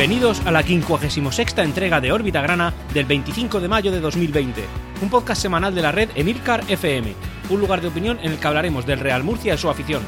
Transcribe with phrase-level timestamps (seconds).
[0.00, 4.64] Bienvenidos a la 56 entrega de Órbita Grana del 25 de mayo de 2020,
[5.02, 7.12] un podcast semanal de la red Emilcar FM,
[7.50, 10.02] un lugar de opinión en el que hablaremos del Real Murcia y su afición.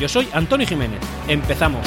[0.00, 0.98] Yo soy Antonio Jiménez.
[1.28, 1.86] Empezamos.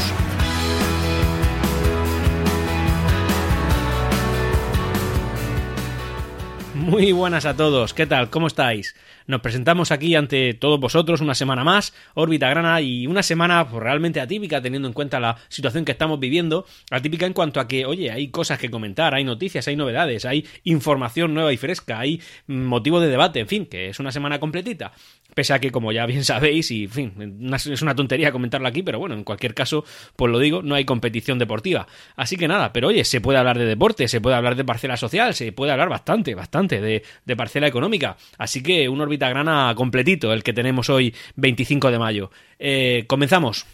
[6.75, 8.29] Muy buenas a todos, ¿qué tal?
[8.29, 8.95] ¿Cómo estáis?
[9.27, 13.83] Nos presentamos aquí ante todos vosotros una semana más, órbita grana y una semana pues,
[13.83, 17.85] realmente atípica teniendo en cuenta la situación que estamos viviendo, atípica en cuanto a que,
[17.85, 22.21] oye, hay cosas que comentar, hay noticias, hay novedades, hay información nueva y fresca, hay
[22.47, 24.93] motivo de debate, en fin, que es una semana completita.
[25.35, 28.81] Pese a que, como ya bien sabéis, y en fin, es una tontería comentarlo aquí,
[28.81, 29.83] pero bueno, en cualquier caso,
[30.15, 31.85] pues lo digo, no hay competición deportiva.
[32.15, 34.95] Así que nada, pero oye, se puede hablar de deporte, se puede hablar de parcela
[34.95, 38.15] social, se puede hablar bastante, bastante de, de parcela económica.
[38.37, 42.31] Así que un grana completito, el que tenemos hoy 25 de mayo.
[42.59, 43.65] Eh, comenzamos.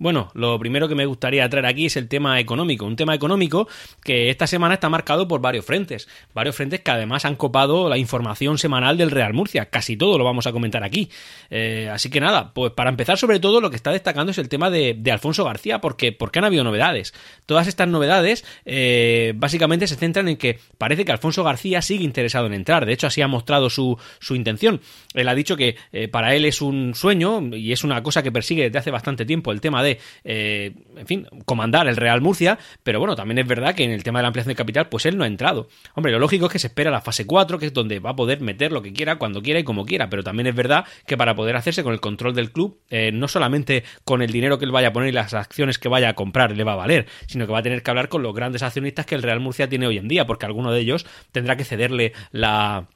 [0.00, 2.86] Bueno, lo primero que me gustaría traer aquí es el tema económico.
[2.86, 3.68] Un tema económico
[4.02, 6.08] que esta semana está marcado por varios frentes.
[6.32, 9.66] Varios frentes que además han copado la información semanal del Real Murcia.
[9.66, 11.10] Casi todo lo vamos a comentar aquí.
[11.50, 14.48] Eh, así que nada, pues para empezar, sobre todo lo que está destacando es el
[14.48, 17.12] tema de, Alfonso García, porque, porque han habido novedades.
[17.44, 22.46] Todas estas novedades eh, básicamente se centran en que parece que Alfonso García sigue interesado
[22.46, 22.86] en entrar.
[22.86, 24.80] De hecho, así ha mostrado su, su intención.
[25.12, 28.32] Él ha dicho que eh, para él es un sueño y es una cosa que
[28.32, 29.89] persigue desde hace bastante tiempo el tema de
[30.24, 34.02] eh, en fin, comandar el Real Murcia, pero bueno, también es verdad que en el
[34.02, 35.68] tema de la ampliación de capital, pues él no ha entrado.
[35.94, 38.16] Hombre, lo lógico es que se espera la fase 4, que es donde va a
[38.16, 41.16] poder meter lo que quiera, cuando quiera y como quiera, pero también es verdad que
[41.16, 44.64] para poder hacerse con el control del club, eh, no solamente con el dinero que
[44.64, 47.06] él vaya a poner y las acciones que vaya a comprar le va a valer,
[47.26, 49.68] sino que va a tener que hablar con los grandes accionistas que el Real Murcia
[49.68, 52.88] tiene hoy en día, porque alguno de ellos tendrá que cederle la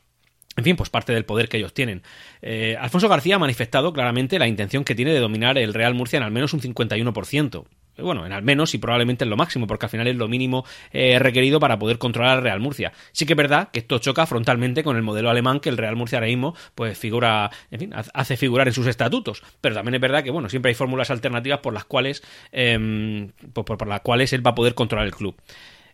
[0.57, 2.03] en fin, pues parte del poder que ellos tienen.
[2.43, 6.17] Eh, Alfonso García ha manifestado claramente la intención que tiene de dominar el Real Murcia
[6.19, 7.65] en al menos un 51%.
[7.97, 10.65] Bueno, en al menos y probablemente en lo máximo, porque al final es lo mínimo
[10.93, 12.93] eh, requerido para poder controlar al Real Murcia.
[13.13, 15.95] Sí que es verdad que esto choca frontalmente con el modelo alemán que el Real
[15.95, 19.43] Murcia ahora mismo pues figura, en fin, hace figurar en sus estatutos.
[19.61, 23.87] Pero también es verdad que, bueno, siempre hay fórmulas alternativas por las cuales, eh, por
[23.87, 25.37] las cuales él va a poder controlar el club.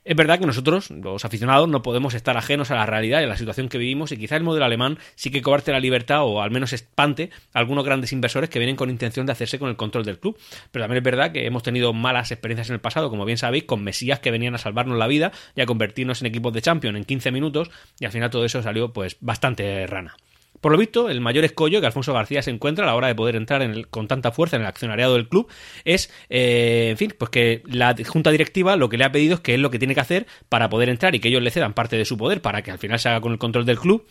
[0.02, 3.26] Es verdad que nosotros, los aficionados, no podemos estar ajenos a la realidad y a
[3.26, 6.40] la situación que vivimos y quizá el modelo alemán sí que cobarte la libertad o
[6.40, 9.76] al menos espante a algunos grandes inversores que vienen con intención de hacerse con el
[9.76, 10.38] control del club.
[10.72, 13.64] Pero también es verdad que hemos tenido malas experiencias en el pasado, como bien sabéis,
[13.64, 16.96] con mesías que venían a salvarnos la vida y a convertirnos en equipos de champion
[16.96, 20.16] en 15 minutos y al final todo eso salió pues bastante rana.
[20.60, 23.14] Por lo visto, el mayor escollo que Alfonso García se encuentra a la hora de
[23.14, 25.48] poder entrar con tanta fuerza en el accionariado del club
[25.84, 29.40] es, eh, en fin, pues que la junta directiva lo que le ha pedido es
[29.40, 31.72] que es lo que tiene que hacer para poder entrar y que ellos le cedan
[31.72, 34.06] parte de su poder para que al final se haga con el control del club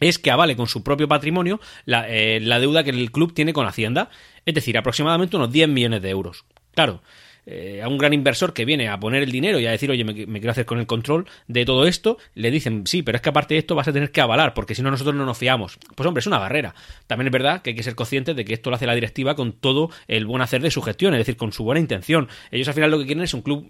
[0.00, 3.66] es que avale con su propio patrimonio la, eh, deuda que el club tiene con
[3.66, 4.10] Hacienda,
[4.44, 6.44] es decir, aproximadamente unos 10 millones de euros.
[6.74, 7.02] Claro,
[7.44, 10.04] eh, a un gran inversor que viene a poner el dinero y a decir, oye,
[10.04, 13.30] me, quiero hacer con el control de todo esto, le dicen, sí, pero es que
[13.30, 15.78] aparte de esto vas a tener que avalar, porque si no nosotros no nos fiamos.
[15.96, 16.74] Pues hombre, es una barrera.
[17.06, 19.34] También es verdad que hay que ser conscientes de que esto lo hace la directiva
[19.34, 22.28] con todo el buen hacer de su gestión, es decir, con su buena intención.
[22.50, 23.66] Ellos al final lo que quieren es un club,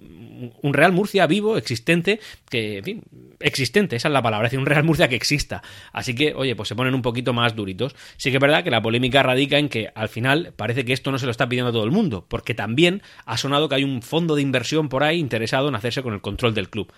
[0.63, 3.03] un Real Murcia vivo, existente, que, en fin,
[3.41, 5.63] existente, esa es la palabra, es decir, un Real Murcia que exista.
[5.93, 7.95] Así que, oye, pues se ponen un poquito más duritos.
[8.17, 11.11] Sí que es verdad que la polémica radica en que al final parece que esto
[11.11, 13.85] no se lo está pidiendo a todo el mundo, porque también ha sonado que hay
[13.85, 16.93] un fondo de inversión por ahí interesado en hacerse con el control del club.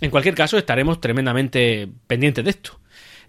[0.00, 2.80] En cualquier caso, estaremos tremendamente pendientes de esto.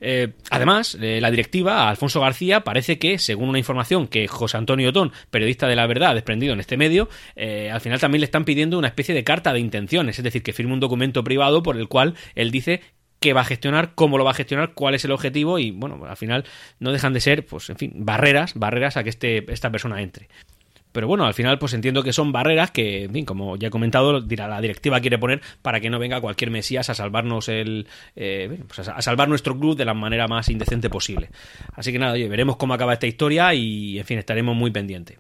[0.01, 4.89] Eh, además, eh, la directiva, Alfonso García, parece que, según una información que José Antonio
[4.89, 8.25] Otón, periodista de la verdad, ha desprendido en este medio, eh, al final también le
[8.25, 11.63] están pidiendo una especie de carta de intenciones, es decir, que firme un documento privado
[11.63, 12.81] por el cual él dice
[13.19, 16.05] qué va a gestionar, cómo lo va a gestionar, cuál es el objetivo y, bueno,
[16.05, 16.45] al final
[16.79, 20.27] no dejan de ser, pues, en fin, barreras, barreras a que este, esta persona entre.
[20.95, 23.69] Pero bueno, al final pues entiendo que son barreras que, en fin, como ya he
[23.69, 28.61] comentado, la directiva quiere poner para que no venga cualquier mesías a salvarnos el, eh,
[28.65, 31.31] pues a salvar nuestro club de la manera más indecente posible.
[31.73, 35.17] Así que nada, oye, veremos cómo acaba esta historia y, en fin, estaremos muy pendientes.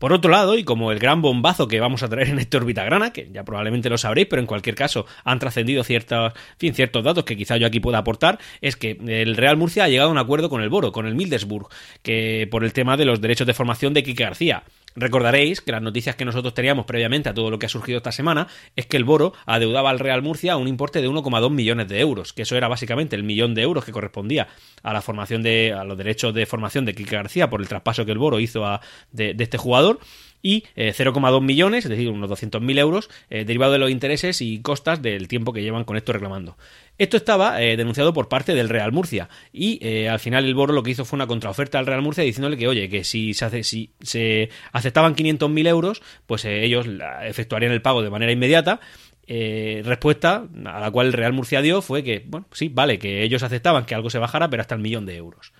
[0.00, 2.82] Por otro lado, y como el gran bombazo que vamos a traer en este órbita
[2.84, 7.04] grana, que ya probablemente lo sabréis, pero en cualquier caso han trascendido ciertos, fin, ciertos
[7.04, 10.12] datos que quizá yo aquí pueda aportar, es que el Real Murcia ha llegado a
[10.12, 11.68] un acuerdo con el Boro, con el Mildesburg,
[12.02, 14.62] que por el tema de los derechos de formación de Quique García.
[14.96, 18.12] Recordaréis que las noticias que nosotros teníamos previamente a todo lo que ha surgido esta
[18.12, 22.00] semana es que el Boro adeudaba al Real Murcia un importe de 1,2 millones de
[22.00, 24.48] euros, que eso era básicamente el millón de euros que correspondía
[24.82, 28.04] a la formación de a los derechos de formación de Quique García por el traspaso
[28.04, 28.80] que el Boro hizo a,
[29.12, 30.00] de, este jugador
[30.42, 35.28] y 0,2 millones, es decir, unos 200.000 euros, derivado de los intereses y costas del
[35.28, 36.56] tiempo que llevan con esto reclamando.
[36.98, 40.90] Esto estaba denunciado por parte del Real Murcia y al final el Boro lo que
[40.90, 43.90] hizo fue una contraoferta al Real Murcia diciéndole que, oye, que si se, hace, si
[44.02, 46.86] se aceptaban 500.000 euros, pues ellos
[47.22, 48.80] efectuarían el pago de manera inmediata
[49.32, 53.22] eh, respuesta a la cual el Real Murcia dio fue que, bueno, sí, vale, que
[53.22, 55.52] ellos aceptaban que algo se bajara, pero hasta el millón de euros.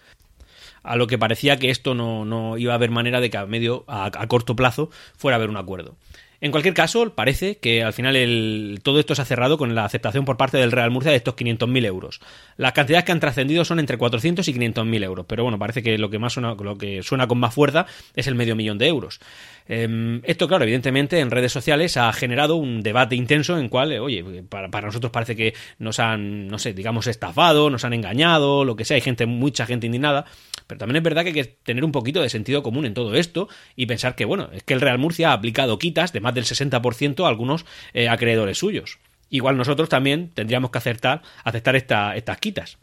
[0.83, 3.47] A lo que parecía que esto no, no iba a haber manera de que a
[3.47, 5.97] medio, a, corto plazo, fuera a haber un acuerdo.
[6.43, 9.85] En cualquier caso, parece que al final el, todo esto se ha cerrado con la
[9.85, 12.21] aceptación por parte del Real Murcia de estos 500.000 euros.
[12.57, 15.99] Las cantidades que han trascendido son entre 400 y 500.000 euros, pero bueno, parece que
[15.99, 17.85] lo que más suena, lo que suena con más fuerza
[18.15, 19.21] es el medio millón de euros.
[19.69, 24.01] Em, esto, claro, evidentemente en redes sociales ha generado un debate intenso en cual, eh,
[24.01, 28.75] oye, para, nosotros parece que nos han, no sé, digamos, estafado, nos han engañado, lo
[28.75, 30.25] que sea, hay gente, mucha gente indignada,
[30.71, 33.17] pero también es verdad que hay que tener un poquito de sentido común en todo
[33.17, 36.33] esto y pensar que, bueno, es que el Real Murcia ha aplicado quitas de más
[36.33, 39.01] del 60% a algunos eh, acreedores suyos.
[39.31, 42.79] Igual nosotros también tendríamos que aceptar, aceptar estas quitas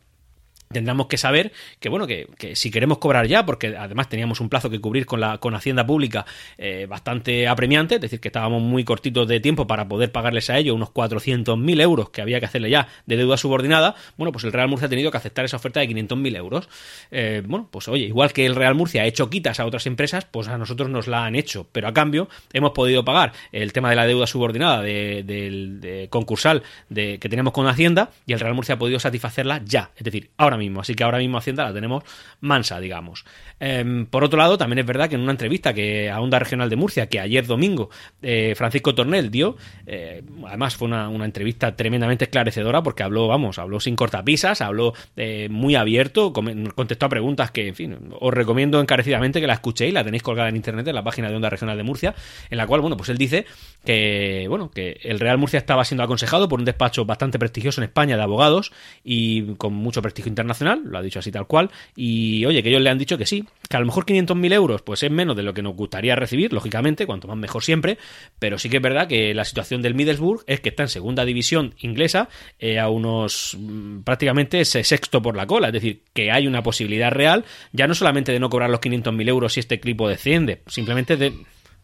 [0.69, 4.69] tendríamos que saber que bueno que, si queremos cobrar ya porque además teníamos un plazo
[4.69, 6.25] que cubrir con la con hacienda pública
[6.57, 10.57] eh, bastante apremiante es decir que estábamos muy cortitos de tiempo para poder pagarles a
[10.57, 14.53] ellos unos 400.000 euros que había que hacerle ya de deuda subordinada bueno pues el
[14.53, 16.69] Real Murcia ha tenido que aceptar esa oferta de 500.000 euros.
[17.11, 20.25] Eh, bueno pues oye igual que el Real Murcia ha hecho quitas a otras empresas
[20.25, 23.89] pues a nosotros nos la han hecho pero a cambio hemos podido pagar el tema
[23.89, 28.75] de la deuda subordinada de, concursal de, que tenemos con Hacienda y el Real Murcia
[28.75, 30.81] ha podido satisfacerla ya es decir ahora mismo.
[30.81, 32.04] Así que ahora mismo Hacienda la tenemos
[32.42, 33.25] mansa, digamos.
[33.59, 36.69] Em, por otro lado, también es verdad que en una entrevista que a Onda Regional
[36.69, 37.89] de Murcia, que ayer domingo
[38.21, 43.80] eh, Francisco Tornel dio, eh, además fue una, entrevista tremendamente esclarecedora porque habló, vamos, habló
[43.80, 49.42] sin cortapisas, habló eh, muy abierto, contestó a preguntas que, en fin, os recomiendo encarecidamente
[49.42, 51.83] que la escuchéis, la tenéis colgada en internet en la página de Onda Regional de
[51.83, 52.15] Murcia,
[52.50, 53.45] en la cual, bueno, pues él dice
[53.83, 57.86] que, bueno, que el Real Murcia estaba siendo aconsejado por un despacho bastante prestigioso en
[57.86, 58.71] España de abogados
[59.03, 62.69] y con mucho prestigio internacional internacional, lo ha dicho así tal cual, y oye, que
[62.69, 65.35] ellos le han dicho que sí, que a lo mejor 500.000 euros pues es menos
[65.35, 67.97] de lo que nos gustaría recibir, lógicamente, cuanto más mejor siempre,
[68.39, 71.25] pero sí que es verdad que la situación del Middlesbrough es que está en segunda
[71.25, 72.29] división inglesa
[72.59, 77.11] eh, a unos mm, prácticamente sexto por la cola, es decir, que hay una posibilidad
[77.11, 81.17] real, ya no solamente de no cobrar los 500.000 euros si este equipo desciende, simplemente
[81.17, 81.33] de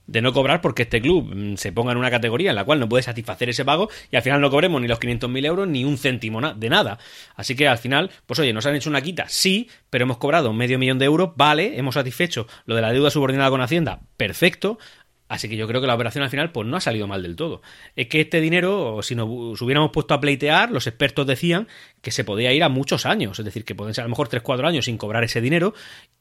[0.07, 2.79] de no cobrar porque este club mm, se ponga en una categoría en la cual
[2.79, 5.85] no puede satisfacer ese pago y al final no cobremos ni los 500.000 euros ni
[5.85, 6.99] un céntimo de nada.
[7.35, 10.53] Así que al final, pues oye, nos han hecho una quita, sí, pero hemos cobrado
[10.53, 14.77] medio millón de euros, vale, hemos satisfecho lo de la deuda subordinada con Hacienda, perfecto.
[15.29, 17.35] Así que yo creo que la operación al final pues no ha salido mal del
[17.35, 17.63] todo.
[17.95, 21.67] Es que este dinero, si nos hubiéramos puesto a pleitear, los expertos decían
[22.01, 24.29] que se podía ir a muchos años, es decir, que pueden ser a lo mejor
[24.29, 25.73] 3-4 años sin cobrar ese dinero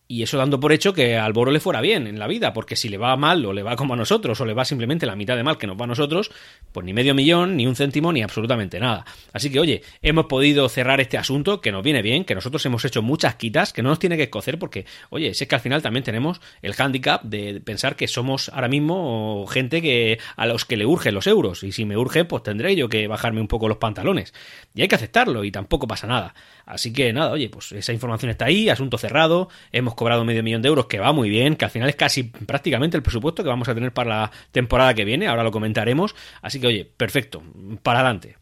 [0.08, 2.76] y eso dando por hecho que al Boro le fuera bien en la vida, porque
[2.76, 5.16] si le va mal o le va como a nosotros o le va simplemente la
[5.16, 6.30] mitad de mal que nos va a nosotros,
[6.70, 9.06] pues ni medio millón, ni un céntimo, ni absolutamente nada.
[9.32, 12.84] Así que oye, hemos podido cerrar este asunto que nos viene bien, que nosotros hemos
[12.84, 15.80] hecho muchas quitas, que no nos tiene que escocer porque, oye, sé que al final
[15.80, 20.76] también tenemos el hándicap de pensar que somos ahora mismo gente que a los que
[20.76, 23.66] le urgen los euros y si me urge pues tendré yo que bajarme un poco
[23.66, 24.34] los pantalones.
[24.74, 26.34] Y hay que aceptarlo y tampoco pasa nada.
[26.66, 30.62] Así que nada, oye, pues esa información está ahí, asunto cerrado, hemos cobrado medio millón
[30.62, 33.48] de euros, que va muy bien, que al final es casi prácticamente el presupuesto que
[33.48, 37.42] vamos a tener para la temporada que viene, ahora lo comentaremos, así que oye, perfecto,
[37.82, 38.36] para adelante.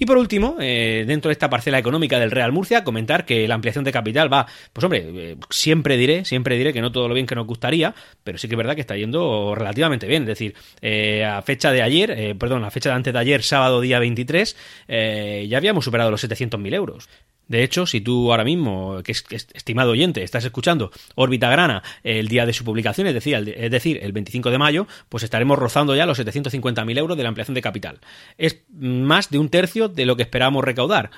[0.00, 3.54] Y por último, eh, dentro de esta parcela económica del Real Murcia, comentar que la
[3.54, 7.12] ampliación de capital va, pues hombre, eh, siempre diré, siempre diré que no todo lo
[7.12, 7.94] bien que nos gustaría,
[8.24, 10.22] pero sí que es verdad que está yendo relativamente bien.
[10.22, 13.82] Es decir, eh, a fecha de ayer, perdón, a fecha de antes de ayer, sábado
[13.82, 14.56] día 23,
[14.88, 17.06] ya habíamos superado los 700.000 euros.
[17.50, 22.28] De hecho, si tú ahora mismo, que es, estimado oyente, estás escuchando órbita grana el
[22.28, 25.58] día de su publicación, es decir, el, es decir, el 25 de mayo, pues estaremos
[25.58, 27.98] rozando ya los 750.000 euros de la ampliación de capital.
[28.38, 31.10] Es más de un tercio de lo que esperábamos recaudar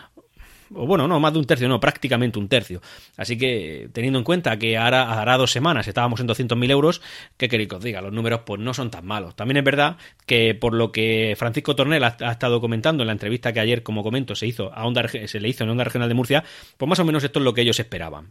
[0.75, 2.81] o bueno, no, más de un tercio, no, prácticamente un tercio.
[3.17, 7.02] Así que, teniendo en cuenta que ahora, hará dos semanas estábamos en 200.000 euros,
[7.37, 8.00] ¿qué queréis que os diga?
[8.00, 9.37] Los números pues no son tan malos.
[9.37, 13.52] También es verdad que por lo que Francisco Tornel ha, estado comentando en la entrevista
[13.52, 16.14] que ayer, como comento, se hizo a Onda, se le hizo en Onda Regional de
[16.14, 16.45] Murcia,
[16.76, 18.31] pues más o menos esto es lo que ellos esperaban.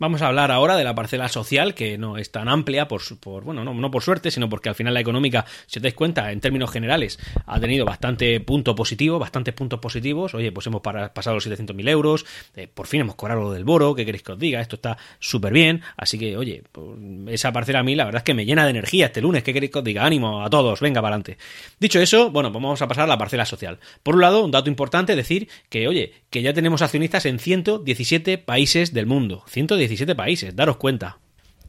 [0.00, 3.44] Vamos a hablar ahora de la parcela social, que no es tan amplia, por, por
[3.44, 6.40] bueno, no, por suerte, sino porque al final la económica, si os dais cuenta, en
[6.40, 10.32] términos generales, ha tenido bastante punto positivo, bastantes puntos positivos.
[10.32, 12.24] Oye, pues hemos pasado los 700.000 euros,
[12.56, 14.62] eh, por fin hemos cobrado lo del boro, ¿qué queréis que os diga?
[14.62, 16.88] Esto está súper bien, así que, oye, pues,
[17.26, 19.52] esa parcela a mí la verdad es que me llena de energía este lunes, ¿qué
[19.52, 20.06] queréis que os diga?
[20.06, 21.36] Ánimo a todos, venga para adelante.
[21.78, 23.78] Dicho eso, bueno, pues vamos a pasar a la parcela social.
[24.02, 28.38] Por un lado, un dato importante, decir que, oye, que ya tenemos accionistas en 117
[28.38, 29.44] países del mundo.
[29.46, 31.18] 117 países, daros cuenta.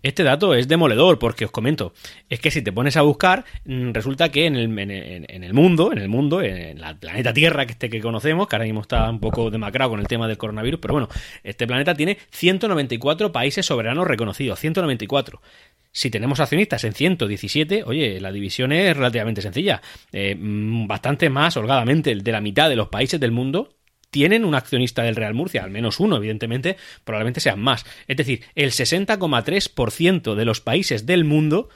[0.04, 1.94] Este dato es demoledor porque os comento,
[2.28, 5.92] es que si te pones a buscar, mm, resulta que en el, en, el mundo,
[5.92, 9.08] en el mundo, en el planeta Tierra que este que conocemos, que ahora mismo está
[9.10, 11.08] un poco demacrado con el tema del coronavirus, pero bueno,
[11.44, 15.40] este planeta tiene 194 países soberanos reconocidos, 194.
[15.92, 19.82] Si tenemos accionistas en 117, oye, la división es relativamente sencilla.
[20.12, 23.76] Eh, mm, bastante más holgadamente de la mitad de los países del mundo
[24.12, 27.86] tienen un accionista del Real Murcia, al menos uno, evidentemente, probablemente sean más.
[28.08, 31.70] Es decir, el 60,3% de los países del mundo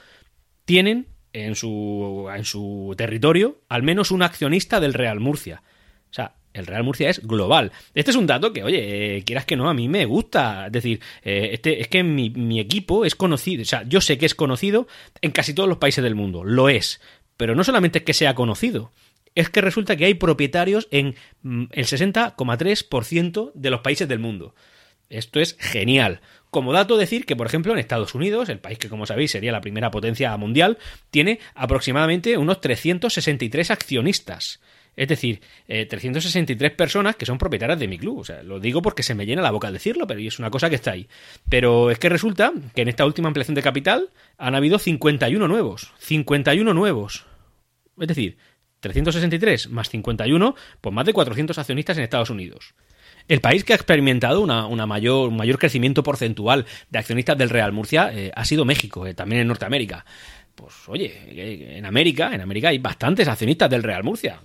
[0.64, 5.62] tienen en su, en su territorio al menos un accionista del Real Murcia.
[6.10, 7.72] O sea, el Real Murcia es global.
[7.94, 10.66] Este es un dato que, oye, eh, quieras que no, a mí me gusta.
[10.66, 14.16] Es decir, eh, este, es que mi, mi, equipo es conocido, o sea, yo sé
[14.18, 14.86] que es conocido
[15.20, 17.00] en casi todos los países del mundo, lo es.
[17.36, 18.92] Pero no solamente es que sea conocido,
[19.36, 24.56] es que resulta que hay propietarios en mm, el 60,3% de los países del mundo.
[25.08, 26.20] Esto es genial.
[26.50, 29.52] Como dato decir que, por ejemplo, en Estados Unidos, el país que como sabéis sería
[29.52, 30.78] la primera potencia mundial,
[31.10, 34.60] tiene aproximadamente unos 363 accionistas.
[34.96, 38.20] Es decir, 363 eh, personas que son propietarias de mi club.
[38.20, 40.50] O sea, lo digo porque se me llena la boca al decirlo, pero es una
[40.50, 41.06] cosa que está ahí.
[41.50, 45.92] Pero es que resulta que en esta última ampliación de capital han habido 51 nuevos.
[45.98, 47.26] 51 nuevos.
[48.00, 48.38] Es decir,
[48.86, 52.74] 363 más 51, pues más de 400 accionistas en Estados Unidos.
[53.28, 57.72] El país que ha experimentado una, mayor, un mayor crecimiento porcentual de accionistas del Real
[57.72, 60.04] Murcia eh, ha sido México, eh, también en Norteamérica.
[60.54, 64.40] Pues oye, eh, en América, en América hay bastantes accionistas del Real Murcia.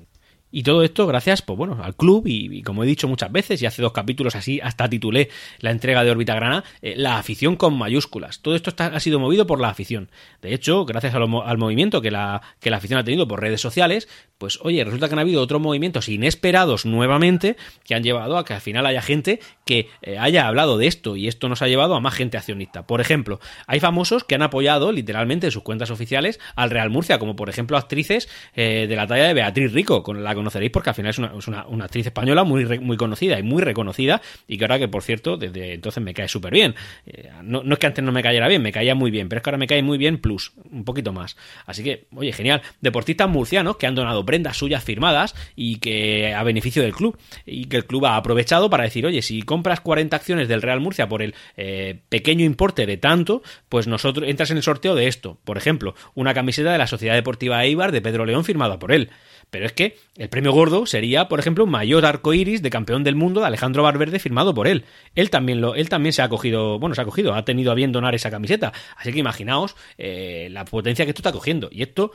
[0.53, 3.65] Y todo esto gracias, pues bueno, al club y, como he dicho muchas veces, y
[3.65, 5.29] hace dos capítulos así, hasta titulé
[5.59, 8.41] la entrega de Órbita Grana, la afición con mayúsculas.
[8.41, 10.09] Todo esto ha sido movido por la afición.
[10.41, 14.09] De hecho, gracias al movimiento que la, que la afición ha tenido por redes sociales,
[14.41, 18.55] pues oye, resulta que han habido otros movimientos inesperados nuevamente que han llevado a que
[18.55, 21.93] al final haya gente que eh, haya hablado de esto y esto nos ha llevado
[21.93, 22.87] a más gente accionista.
[22.87, 27.19] Por ejemplo, hay famosos que han apoyado literalmente en sus cuentas oficiales al Real Murcia,
[27.19, 30.89] como por ejemplo actrices eh, de la talla de Beatriz Rico, con la conoceréis porque
[30.89, 34.79] al final es una, actriz española muy, muy conocida y muy reconocida y que ahora
[34.79, 36.73] que por cierto desde entonces me cae súper bien.
[37.05, 39.37] Eh, no, no, es que antes no me cayera bien, me caía muy bien, pero
[39.37, 41.37] es que ahora me cae muy bien plus, un poquito más.
[41.67, 42.63] Así que, oye, genial.
[42.81, 47.65] Deportistas murcianos que han donado prendas suyas firmadas y que a beneficio del club y
[47.65, 51.09] que el club ha aprovechado para decir, oye, si compras 40 acciones del Real Murcia
[51.09, 55.37] por el eh, pequeño importe de tanto, pues nosotros entras en el sorteo de esto.
[55.43, 59.09] Por ejemplo, una camiseta de la Sociedad Deportiva Eibar de Pedro León firmada por él.
[59.49, 63.03] Pero es que el premio gordo sería, por ejemplo, un mayor arco iris de campeón
[63.03, 64.85] del mundo de Alejandro Valverde firmado por él.
[65.13, 67.75] Él también lo, él también se ha cogido, bueno, se ha cogido, ha tenido a
[67.75, 68.71] bien donar esa camiseta.
[68.95, 71.67] Así que imaginaos eh, la potencia que esto está cogiendo.
[71.69, 72.13] Y esto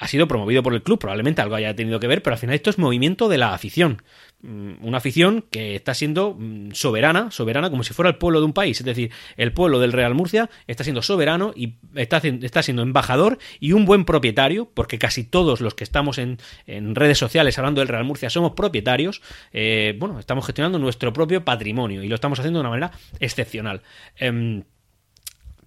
[0.00, 2.54] ha sido promovido por el club, probablemente algo haya tenido que ver, pero al final
[2.54, 4.02] esto es movimiento de la afición.
[4.42, 8.46] Mm, una afición que está siendo mm, soberana, soberana como si fuera el pueblo de
[8.46, 8.80] un país.
[8.80, 13.38] Es decir, el pueblo del Real Murcia está siendo soberano y está, está siendo embajador
[13.60, 17.88] y un buen propietario, porque casi todos los que estamos en, redes sociales hablando del
[17.88, 19.20] Real Murcia somos propietarios.
[19.52, 23.82] Eh, bueno, estamos gestionando nuestro propio patrimonio y lo estamos haciendo de una manera excepcional.
[24.16, 24.64] Em,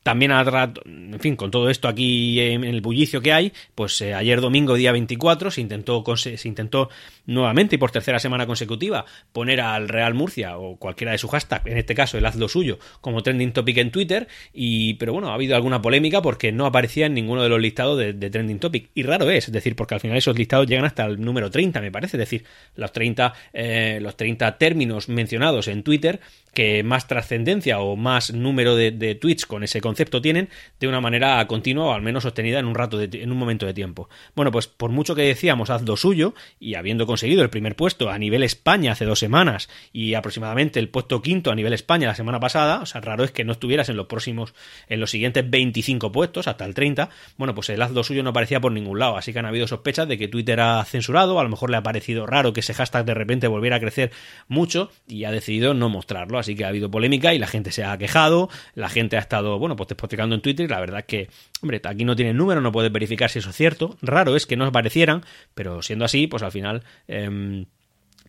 [0.03, 4.41] también, en fin, con todo esto aquí en el bullicio que hay, pues eh, ayer
[4.41, 6.89] domingo, día 24, se intentó, se intentó
[7.25, 11.67] nuevamente y por tercera semana consecutiva poner al Real Murcia o cualquiera de su hashtag,
[11.67, 15.35] en este caso el hazlo suyo, como trending topic en Twitter, y pero bueno, ha
[15.35, 18.89] habido alguna polémica porque no aparecía en ninguno de los listados de, trending topic.
[18.93, 21.79] Y raro es, es decir, porque al final esos listados llegan hasta el número 30,
[21.79, 22.43] me parece, es decir,
[22.75, 26.19] los 30, eh, los 30 términos mencionados en Twitter
[26.53, 31.45] que más trascendencia o más número de, tweets con ese concepto tienen de una manera
[31.45, 34.09] continua o al menos sostenida en un rato de, en un momento de tiempo.
[34.35, 38.09] Bueno, pues por mucho que decíamos haz lo suyo y habiendo conseguido el primer puesto
[38.09, 42.15] a nivel España hace dos semanas y aproximadamente el puesto quinto a nivel España la
[42.15, 44.55] semana pasada, o sea, raro es que no estuvieras en los próximos
[44.89, 48.31] en los siguientes 25 puestos hasta el 30, bueno, pues el haz lo suyo no
[48.31, 51.43] aparecía por ningún lado, así que han habido sospechas de que Twitter ha censurado, a
[51.43, 54.11] lo mejor le ha parecido raro que ese hashtag de repente volviera a crecer
[54.47, 57.83] mucho y ha decidido no mostrarlo así que ha habido polémica y la gente se
[57.83, 61.05] ha quejado, la gente ha estado, bueno, pues despotricando en Twitter y la verdad es
[61.05, 61.29] que,
[61.61, 64.55] hombre, aquí no tiene número, no puedes verificar si eso es cierto, raro es que
[64.55, 65.23] no aparecieran,
[65.53, 66.83] pero siendo así, pues al final...
[67.07, 67.65] Em,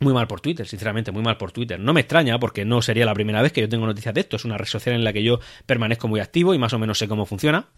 [0.00, 1.78] muy mal por Twitter, sinceramente, muy mal por Twitter.
[1.78, 4.34] No me extraña porque no sería la primera vez que yo tengo noticias de esto.
[4.34, 6.98] Es una red social en la que yo permanezco muy activo y más o menos
[6.98, 7.68] sé cómo funciona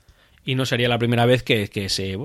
[0.47, 2.19] y no sería la primera vez que, se,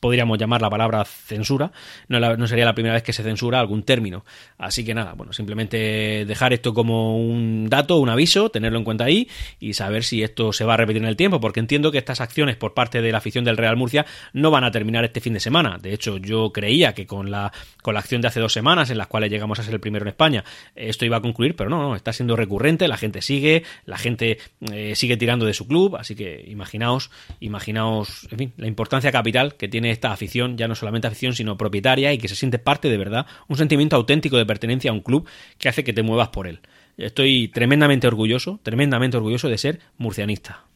[0.00, 1.70] podríamos llamar la palabra censura,
[2.08, 4.24] no, no, sería la primera vez que se censura algún término.
[4.58, 9.04] Así que nada, bueno, simplemente dejar esto como un dato, un aviso, tenerlo en cuenta
[9.04, 9.28] ahí
[9.60, 12.22] y saber si esto se va a repetir en el tiempo, porque entiendo que estas
[12.22, 15.34] acciones por parte de la afición del Real Murcia no van a terminar este fin
[15.34, 15.76] de semana.
[15.78, 18.96] De hecho, yo creía que con la, con la acción de hace dos semanas, en
[18.96, 20.42] las cuales llegamos a ser el primero en España,
[20.74, 24.38] esto iba a concluir, pero no, no, está siendo recurrente, la gente sigue, la gente
[24.72, 27.10] eh, sigue tirando de su club, así que imaginaos,
[27.42, 31.58] imaginaos, en fin, la importancia capital que tiene esta afición, ya no solamente afición, sino
[31.58, 35.00] propietaria y que se siente parte de verdad, un sentimiento auténtico de pertenencia a un
[35.00, 36.60] club que hace que te muevas por él.
[36.96, 40.66] Estoy tremendamente orgulloso, tremendamente orgulloso de ser murcianista.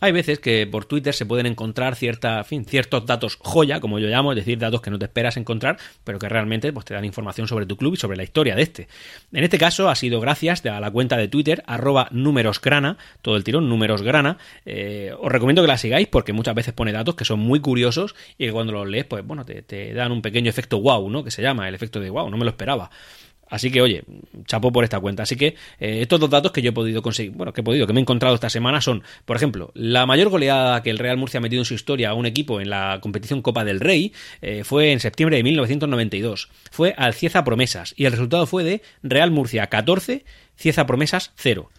[0.00, 4.08] Hay veces que por Twitter se pueden encontrar cierta, fin, ciertos datos joya, como yo
[4.08, 7.04] llamo, es decir, datos que no te esperas encontrar, pero que realmente pues, te dan
[7.04, 8.88] información sobre tu club y sobre la historia de este.
[9.32, 13.44] En este caso ha sido gracias a la cuenta de Twitter, arroba numerosgrana, todo el
[13.44, 14.38] tirón, numerosgrana.
[14.66, 18.14] Eh, os recomiendo que la sigáis porque muchas veces pone datos que son muy curiosos
[18.36, 21.24] y que cuando los lees, pues bueno, te, te dan un pequeño efecto wow, ¿no?
[21.24, 22.90] Que se llama el efecto de wow, no me lo esperaba.
[23.48, 24.04] Así que, oye,
[24.46, 25.22] chapo por esta cuenta.
[25.22, 27.86] Así que eh, estos dos datos que yo he podido conseguir, bueno, que he podido,
[27.86, 31.16] que me he encontrado esta semana son, por ejemplo, la mayor goleada que el Real
[31.16, 34.12] Murcia ha metido en su historia a un equipo en la competición Copa del Rey
[34.42, 36.50] eh, fue en septiembre de 1992.
[36.70, 40.24] Fue al Cieza Promesas y el resultado fue de Real Murcia 14,
[40.56, 41.70] Cieza Promesas 0.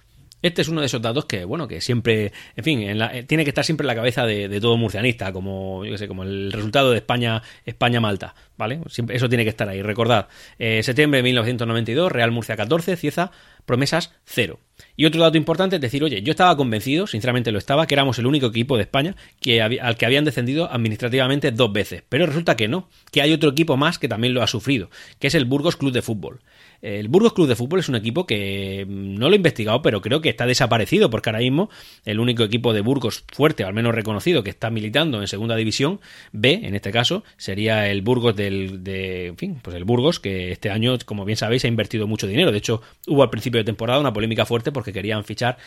[0.42, 3.50] Este es uno de esos datos que, bueno, que siempre, en fin, eh, tiene que
[3.50, 6.98] estar siempre en la cabeza de, todo murcianista, como, yo sé, como el resultado de
[6.98, 8.82] España, España-Malta, ¿vale?
[8.86, 9.82] Eso tiene que estar ahí.
[9.82, 10.28] Recordad,
[10.60, 13.32] eh, septiembre de 1992, Real Murcia 14, Cieza,
[13.66, 14.60] promesas 0.
[14.98, 18.20] Y otro dato importante es decir, oye, yo estaba convencido, sinceramente lo estaba, que éramos
[18.20, 22.04] el único equipo de España que al que habían descendido administrativamente dos veces.
[22.10, 24.90] Pero resulta que no, que hay otro equipo más que también lo ha sufrido,
[25.20, 26.42] que es el Burgos Club de Fútbol.
[26.82, 30.02] El Burgos Club de Fútbol es un equipo que mm, no lo he investigado, pero
[30.02, 31.70] creo que está desaparecido, porque ahora mismo
[32.06, 36.00] el único equipo de Burgos fuerte, al menos reconocido, que está militando en Segunda División
[36.32, 40.70] B, en este caso, sería el Burgos de, en fin, pues el Burgos, que este
[40.70, 42.52] año, como bien sabéis, ha invertido mucho dinero.
[42.52, 45.58] De hecho, hubo al principio de temporada una polémica fuerte porque querían fichar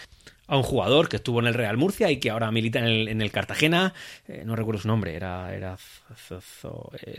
[0.47, 3.09] a un jugador que estuvo en el Real Murcia y que ahora milita en el,
[3.09, 3.95] en el Cartagena,
[4.29, 5.77] eh, no recuerdo su nombre, era, era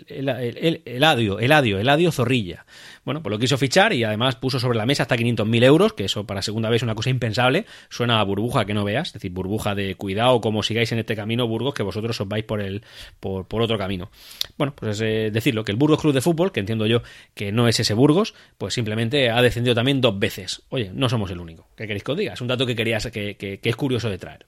[0.07, 2.65] el, el, Eladio, Eladio, Eladio Zorrilla.
[3.05, 6.05] Bueno, pues lo quiso fichar y además puso sobre la mesa hasta 500.000 euros, que
[6.05, 9.13] eso para segunda vez es una cosa impensable, suena a burbuja que no veas, es
[9.13, 12.61] decir, burbuja de cuidado como sigáis en este camino, Burgos, que vosotros os vais por,
[12.61, 12.83] el,
[13.19, 14.11] por, por otro camino.
[14.57, 17.01] Bueno, pues es eh, decirlo, que el Burgos Club de Fútbol, que entiendo yo
[17.33, 20.63] que no es ese Burgos, pues simplemente ha descendido también dos veces.
[20.69, 21.67] Oye, no somos el único.
[21.75, 22.33] ¿Qué queréis que os diga?
[22.33, 24.45] Es un dato que querías que, es curioso de traer.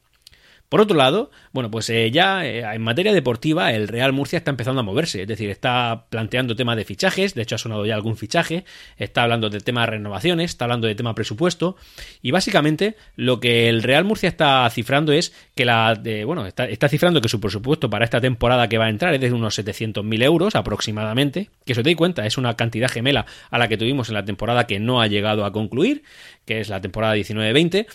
[0.69, 4.49] Por otro lado, bueno, pues eh, ya eh, en materia deportiva el Real Murcia está
[4.49, 7.93] empezando a moverse, es decir, está planteando temas de fichajes, de hecho ha sonado ya
[7.93, 8.65] algún fichaje,
[8.97, 11.77] está hablando del tema de renovaciones, está hablando de tema presupuesto
[12.23, 16.65] y básicamente lo que el Real Murcia está cifrando es que la, de, bueno, está,
[16.65, 19.59] está, cifrando que su presupuesto para esta temporada que va a entrar es de unos
[19.59, 23.77] 700.000 euros aproximadamente, que si os dais cuenta es una cantidad gemela a la que
[23.77, 26.03] tuvimos en la temporada que no ha llegado a concluir,
[26.45, 27.85] que es la temporada 19-20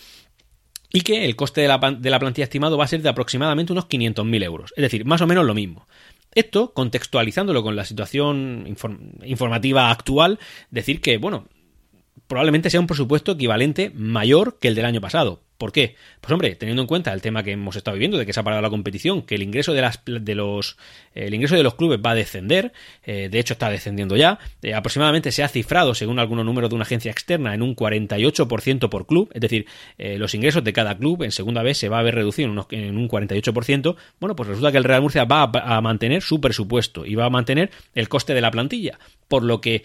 [0.93, 3.71] y que el coste de la, de la plantilla estimado va a ser de aproximadamente
[3.71, 5.87] unos 500.000 euros, es decir, más o menos lo mismo.
[6.33, 8.65] Esto, contextualizándolo con la situación
[9.23, 11.45] informativa actual, decir que, bueno,
[12.27, 15.41] probablemente sea un presupuesto equivalente mayor que el del año pasado.
[15.61, 15.93] ¿Por qué?
[16.21, 18.43] Pues hombre, teniendo en cuenta el tema que hemos estado viviendo, de que se ha
[18.43, 20.75] parado la competición, que el ingreso de, los
[21.13, 24.73] el ingreso de los clubes va a descender, eh, de hecho está descendiendo ya, eh,
[24.73, 29.05] aproximadamente se ha cifrado, según algunos números de una agencia externa, en un 48% por
[29.05, 29.67] club, es decir,
[29.99, 32.97] eh, los ingresos de cada club en segunda vez se va a ver reducido en,
[32.97, 37.13] un 48%, bueno, pues resulta que el Real Murcia va a, mantener su presupuesto y
[37.13, 38.97] va a mantener el coste de la plantilla,
[39.27, 39.83] por lo que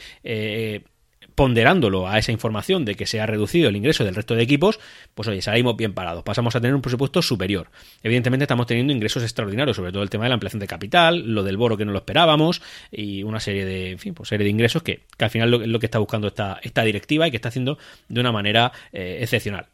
[1.37, 4.81] ponderándolo a esa información de que se ha reducido el ingreso del resto de equipos,
[5.15, 7.69] pues oye, salimos bien parados, pasamos a tener un presupuesto superior.
[8.03, 11.45] Evidentemente estamos teniendo ingresos extraordinarios, sobre todo el tema de la ampliación de capital, lo
[11.45, 14.51] del boro que no lo esperábamos y una serie de, en fin, pues serie de
[14.51, 17.51] ingresos que, al final es lo, que está buscando esta, esta directiva y que está
[17.51, 19.67] haciendo de una manera eh, excepcional.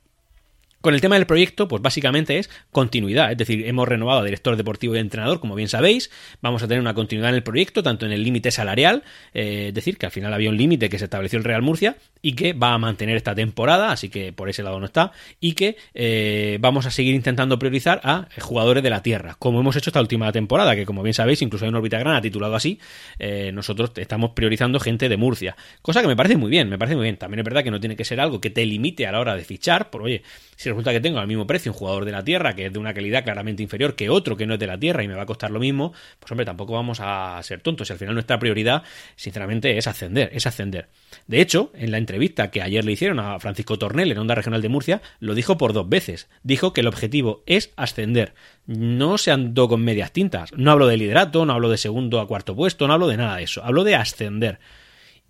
[0.82, 4.56] Con el tema del proyecto, pues básicamente es continuidad, es decir, hemos renovado a director
[4.56, 8.04] deportivo y entrenador, como bien sabéis, vamos a tener una continuidad en el proyecto, tanto
[8.04, 11.04] en el límite salarial, eh, es decir, que al final había un límite que se
[11.04, 14.64] estableció el Real Murcia y que va a mantener esta temporada, así que por ese
[14.64, 19.04] lado no está, y que eh, vamos a seguir intentando priorizar a jugadores de la
[19.04, 22.00] tierra, como hemos hecho esta última temporada, que como bien sabéis, incluso hay un órbita
[22.00, 22.80] grana titulado así,
[23.20, 26.96] eh, nosotros estamos priorizando gente de Murcia, cosa que me parece muy bien, me parece
[26.96, 29.12] muy bien, también es verdad que no tiene que ser algo que te limite a
[29.12, 30.22] la hora de fichar, por oye,
[30.56, 32.78] si resulta que tengo al mismo precio un jugador de la Tierra que es de
[32.78, 35.22] una calidad claramente inferior que otro que no es de la Tierra y me va
[35.22, 37.90] a costar lo mismo, pues hombre, tampoco vamos a ser tontos.
[37.90, 38.82] Al final nuestra prioridad,
[39.16, 40.88] sinceramente, es ascender, es ascender.
[41.26, 44.62] De hecho, en la entrevista que ayer le hicieron a Francisco Tornel en Onda Regional
[44.62, 46.28] de Murcia, lo dijo por dos veces.
[46.42, 48.34] Dijo que el objetivo es ascender.
[48.66, 50.52] No se andó con medias tintas.
[50.52, 53.36] No hablo de liderato, no hablo de segundo a cuarto puesto, no hablo de nada
[53.36, 53.62] de eso.
[53.64, 54.58] Hablo de ascender.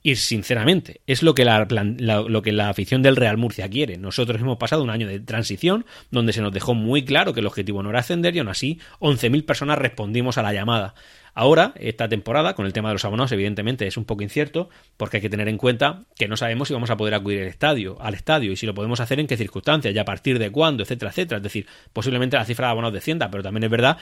[0.05, 3.99] Y sinceramente, es lo que la, lo que la afición del Real Murcia quiere.
[3.99, 7.47] Nosotros hemos pasado un año de transición donde se nos dejó muy claro que el
[7.47, 10.95] objetivo no era ascender y aún así 11.000 personas respondimos a la llamada.
[11.35, 15.17] Ahora, esta temporada, con el tema de los abonados, evidentemente es un poco incierto, porque
[15.17, 17.97] hay que tener en cuenta que no sabemos si vamos a poder acudir al estadio,
[18.03, 20.83] al estadio, y si lo podemos hacer en qué circunstancias, y a partir de cuándo,
[20.83, 21.39] etcétera, etcétera.
[21.39, 23.97] Es decir, posiblemente la cifra de abonados descienda, pero también es verdad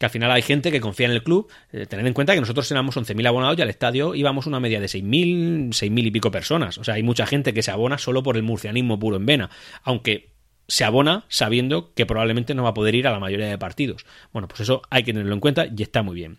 [0.00, 1.52] que al final hay gente que confía en el club.
[1.72, 4.80] Eh, tened en cuenta que nosotros éramos 11.000 abonados y al estadio íbamos una media
[4.80, 6.78] de 6.000, 6.000 y pico personas.
[6.78, 9.50] O sea, hay mucha gente que se abona solo por el murcianismo puro en vena.
[9.82, 10.30] Aunque
[10.68, 14.06] se abona sabiendo que probablemente no va a poder ir a la mayoría de partidos.
[14.32, 16.38] Bueno, pues eso hay que tenerlo en cuenta y está muy bien.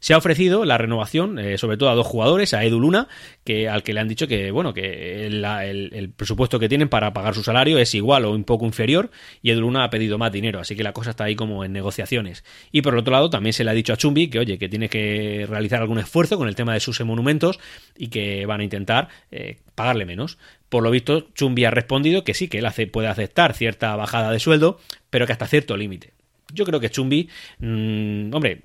[0.00, 3.08] Se ha ofrecido la renovación, eh, sobre todo a dos jugadores, a Edu Luna,
[3.44, 7.34] que, al que le han dicho que, bueno, que el, presupuesto que tienen para pagar
[7.34, 9.10] su salario es igual o un poco inferior,
[9.42, 11.72] y Edu Luna ha pedido más dinero, así que la cosa está ahí como en
[11.72, 12.44] negociaciones.
[12.72, 14.88] Y por otro lado, también se le ha dicho a Chumbi que, oye, que tiene
[14.88, 17.58] que realizar algún esfuerzo con el tema de sus monumentos
[17.96, 20.38] y que van a intentar eh, pagarle menos.
[20.68, 24.40] Por lo visto, Chumbi ha respondido que sí, que él puede aceptar cierta bajada de
[24.40, 24.80] sueldo,
[25.10, 26.12] pero que hasta cierto límite.
[26.52, 27.28] Yo creo que Chumbi,
[27.58, 28.62] mm, hombre,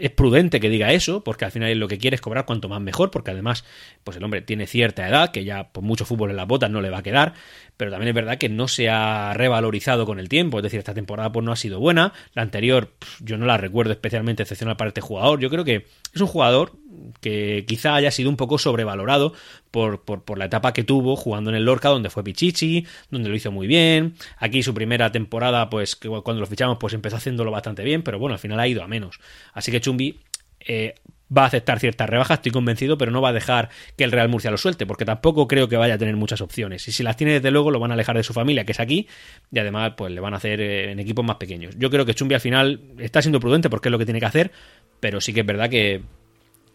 [0.00, 2.80] es prudente que diga eso, porque al final lo que quiere es cobrar cuanto más
[2.80, 3.64] mejor, porque además,
[4.02, 6.80] pues el hombre tiene cierta edad, que ya por mucho fútbol en las botas no
[6.80, 7.34] le va a quedar,
[7.76, 10.94] pero también es verdad que no se ha revalorizado con el tiempo, es decir, esta
[10.94, 14.88] temporada pues no ha sido buena, la anterior yo no la recuerdo especialmente excepcional para
[14.88, 16.72] este jugador, yo creo que es un jugador
[17.20, 19.32] que quizá haya sido un poco sobrevalorado
[19.70, 23.34] por, por, la etapa que tuvo jugando en el Lorca, donde fue Pichichi, donde lo
[23.34, 24.14] hizo muy bien.
[24.38, 28.34] Aquí su primera temporada, pues cuando lo fichamos, pues empezó haciéndolo bastante bien, pero bueno,
[28.34, 29.20] al final ha ido a menos.
[29.52, 30.20] Así que Chumbi
[30.60, 30.94] eh,
[31.36, 34.28] va a aceptar ciertas rebajas, estoy convencido, pero no va a dejar que el Real
[34.28, 36.86] Murcia lo suelte, porque tampoco creo que vaya a tener muchas opciones.
[36.88, 38.80] Y si las tiene, desde luego, lo van a alejar de su familia, que es
[38.80, 39.06] aquí,
[39.52, 41.74] y además, pues le van a hacer eh, en equipos más pequeños.
[41.78, 44.26] Yo creo que Chumbi al final está siendo prudente porque es lo que tiene que
[44.26, 44.50] hacer,
[44.98, 46.02] pero sí que es verdad que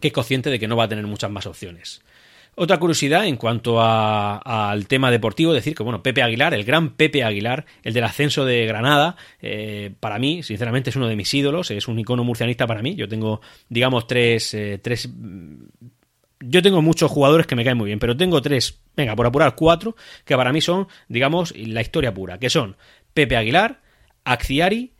[0.00, 2.02] que es consciente de que no va a tener muchas más opciones.
[2.58, 7.22] Otra curiosidad en cuanto al tema deportivo, decir que bueno, Pepe Aguilar, el gran Pepe
[7.22, 11.70] Aguilar, el del ascenso de Granada, eh, para mí, sinceramente, es uno de mis ídolos,
[11.70, 12.94] es un icono murcianista para mí.
[12.94, 15.10] Yo tengo, digamos, tres, eh, tres
[16.40, 19.54] yo tengo muchos jugadores que me caen muy bien, pero tengo tres, venga, por apurar
[19.54, 22.76] cuatro, que para mí son, digamos, la historia pura, que son
[23.12, 23.80] Pepe Aguilar,
[24.24, 24.92] Axiari,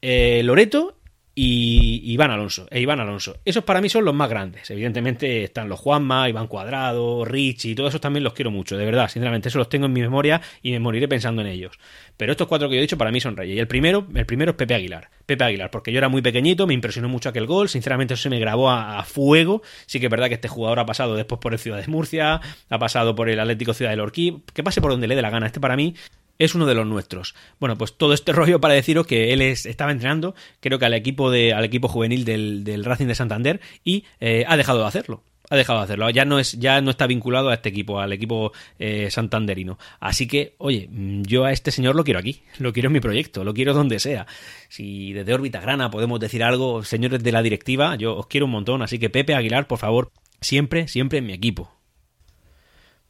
[0.00, 0.98] eh, Loreto
[1.34, 3.38] y Iván Alonso, e Iván Alonso.
[3.44, 4.70] Esos para mí son los más grandes.
[4.70, 9.08] Evidentemente están los Juanma, Iván Cuadrado, Richie, todos esos también los quiero mucho, de verdad,
[9.08, 11.78] sinceramente, eso los tengo en mi memoria y me moriré pensando en ellos.
[12.16, 13.56] Pero estos cuatro que yo he dicho para mí son reyes.
[13.56, 15.10] Y el primero, el primero es Pepe Aguilar.
[15.24, 18.30] Pepe Aguilar, porque yo era muy pequeñito, me impresionó mucho aquel gol, sinceramente eso se
[18.30, 19.62] me grabó a, fuego.
[19.86, 22.40] Sí que es verdad que este jugador ha pasado después por el Ciudad de Murcia,
[22.68, 25.30] ha pasado por el Atlético Ciudad del Orquí, que pase por donde le dé la
[25.30, 25.46] gana.
[25.46, 25.94] Este para mí
[26.38, 27.34] es uno de los nuestros.
[27.60, 31.30] Bueno, pues todo este rollo para deciros que él estaba entrenando, creo que al equipo,
[31.30, 35.56] de, al equipo juvenil del, Racing de Santander y eh, ha dejado de hacerlo ha
[35.56, 36.08] dejado de hacerlo.
[36.08, 39.78] Ya no es, ya no está vinculado a este equipo, al equipo eh, santanderino.
[40.00, 43.44] Así que, oye, yo a este señor lo quiero aquí, lo quiero en mi proyecto,
[43.44, 44.26] lo quiero donde sea.
[44.70, 48.52] Si desde órbita grana podemos decir algo, señores de la directiva, yo os quiero un
[48.52, 48.80] montón.
[48.80, 51.81] Así que Pepe Aguilar, por favor, siempre, siempre en mi equipo.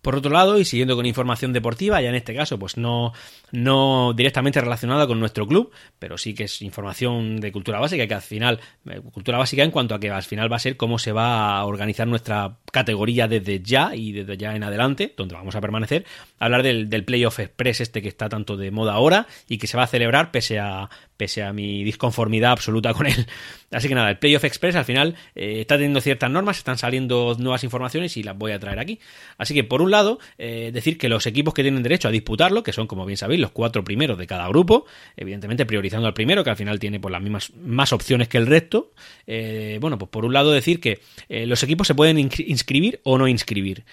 [0.02, 3.12] Por otro lado, y siguiendo con información deportiva, ya en este caso, pues no,
[3.52, 8.14] no directamente relacionada con nuestro club, pero sí que es información de cultura básica, que
[8.14, 8.58] al final,
[8.90, 11.56] eh, cultura básica en cuanto a que al final va a ser cómo se va
[11.56, 16.04] a organizar nuestra categoría desde ya y desde ya en adelante, donde vamos a permanecer,
[16.40, 19.76] hablar del, del Playoff Express este que está tanto de moda ahora y que se
[19.76, 23.27] va a celebrar pese a, pese a mi disconformidad absoluta con él.
[23.70, 27.37] Así que nada, el Playoff Express al final eh, está teniendo ciertas normas, están saliendo
[27.38, 28.98] nuevas informaciones y las voy a traer aquí.
[29.38, 32.62] Así que por un lado, eh, decir que los equipos que tienen derecho a disputarlo,
[32.62, 36.44] que son como bien sabéis los cuatro primeros de cada grupo, evidentemente priorizando al primero,
[36.44, 38.92] que al final tiene pues, las mismas más opciones que el resto,
[39.27, 43.27] eh, bueno, pues por un lado decir que los equipos se pueden inscribir o no
[43.27, 43.85] inscribir.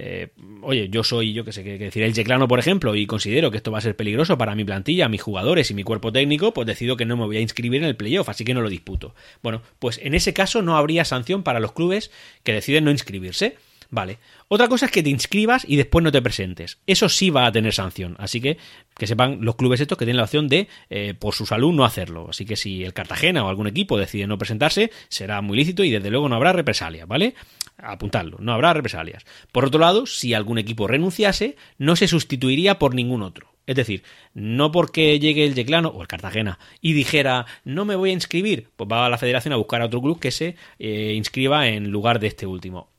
[0.00, 0.28] Eh,
[0.62, 3.56] oye, yo soy, yo que sé, que, decir el Yeclano, por ejemplo, y considero que
[3.56, 6.68] esto va a ser peligroso para mi plantilla, mis jugadores y mi cuerpo técnico, pues
[6.68, 9.16] decido que no me voy a inscribir en el playoff, así que no lo disputo.
[9.42, 12.12] Bueno, pues en ese caso no habría sanción para los clubes
[12.44, 13.56] que deciden no inscribirse.
[13.90, 14.18] Vale.
[14.48, 16.78] Otra cosa es que te inscribas y después no te presentes.
[16.86, 18.16] Eso sí va a tener sanción.
[18.18, 18.58] Así que
[18.96, 21.84] que sepan los clubes estos que tienen la opción de, eh, por su salud, no
[21.84, 22.26] hacerlo.
[22.28, 25.90] Así que si el Cartagena o algún equipo decide no presentarse, será muy lícito y
[25.90, 27.34] desde luego no habrá represalias, ¿vale?
[27.78, 29.24] Apuntarlo, no habrá represalias.
[29.52, 33.54] Por otro lado, si algún equipo renunciase, no se sustituiría por ningún otro.
[33.66, 34.02] Es decir,
[34.34, 38.68] no porque llegue el Yeclano o el Cartagena y dijera no me voy a inscribir,
[38.76, 41.90] pues va a la federación a buscar a otro club que se eh, inscriba en
[41.90, 42.90] lugar de este último.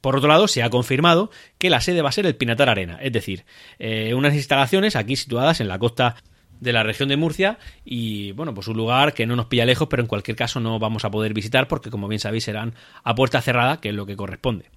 [0.00, 2.98] Por otro lado, se ha confirmado que la sede va a ser el Pinatar Arena,
[3.00, 3.44] es decir,
[3.78, 6.16] eh, unas instalaciones aquí situadas en la costa
[6.60, 9.88] de la región de Murcia y bueno, pues un lugar que no nos pilla lejos,
[9.88, 13.14] pero en cualquier caso no vamos a poder visitar porque como bien sabéis serán a
[13.14, 14.70] puerta cerrada, que es lo que corresponde.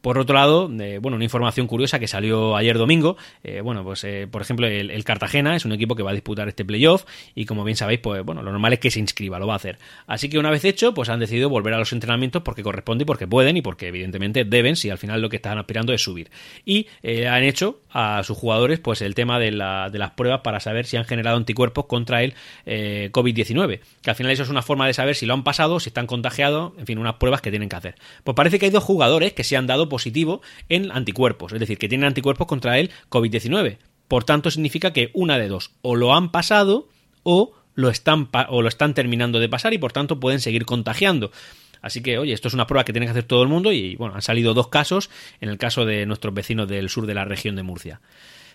[0.00, 4.04] Por otro lado, eh, bueno, una información curiosa que salió ayer domingo, eh, bueno, pues
[4.04, 7.04] eh, por ejemplo el, Cartagena es un equipo que va a disputar este playoff
[7.34, 9.56] y como bien sabéis, pues bueno, lo normal es que se inscriba, lo va a
[9.56, 9.78] hacer.
[10.06, 13.04] Así que una vez hecho, pues han decidido volver a los entrenamientos porque corresponde y
[13.04, 16.30] porque pueden y porque evidentemente deben si al final lo que están aspirando es subir.
[16.64, 16.86] Y
[17.26, 20.96] han hecho a sus jugadores pues el tema de, de, las pruebas para saber si
[20.96, 25.16] han generado anticuerpos contra el COVID-19, que al final eso es una forma de saber
[25.16, 27.94] si lo han pasado, si están contagiados, en fin, unas pruebas que tienen que hacer.
[28.22, 31.78] Pues parece que hay dos jugadores que se han dado positivo en anticuerpos, es decir,
[31.78, 33.78] que tienen anticuerpos contra el COVID-19.
[34.08, 36.88] Por tanto, significa que una de dos, o lo han pasado
[37.22, 41.30] o lo están, o lo están terminando de pasar y por tanto pueden seguir contagiando.
[41.82, 43.96] Así que, oye, esto es una prueba que tiene que hacer todo el mundo y,
[43.96, 47.24] bueno, han salido dos casos en el caso de nuestros vecinos del sur de la
[47.24, 48.00] región de Murcia.